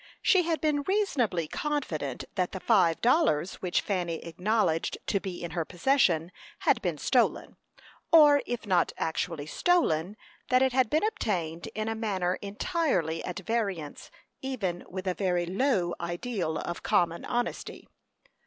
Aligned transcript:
She 0.23 0.41
had 0.41 0.59
been 0.61 0.81
reasonably 0.81 1.47
confident 1.47 2.23
that 2.33 2.53
the 2.53 2.59
five 2.59 3.01
dollars, 3.01 3.61
which 3.61 3.81
Fanny 3.81 4.15
acknowledged 4.25 4.97
to 5.05 5.19
be 5.19 5.43
in 5.43 5.51
her 5.51 5.63
possession, 5.63 6.31
had 6.61 6.81
been 6.81 6.97
stolen, 6.97 7.55
or, 8.11 8.41
if 8.47 8.65
not 8.65 8.91
actually 8.97 9.45
stolen, 9.45 10.17
that 10.49 10.63
it 10.63 10.73
had 10.73 10.89
been 10.89 11.03
obtained 11.05 11.67
in 11.75 11.87
a 11.87 11.93
manner 11.93 12.39
entirely 12.41 13.23
at 13.23 13.41
variance 13.41 14.09
even 14.41 14.83
with 14.89 15.05
a 15.05 15.13
very 15.13 15.45
low 15.45 15.93
ideal 16.01 16.57
of 16.57 16.81
common 16.81 17.23
honesty. 17.23 17.87